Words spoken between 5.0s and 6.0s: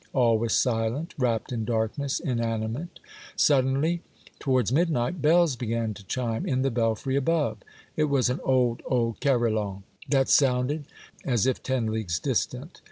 bells began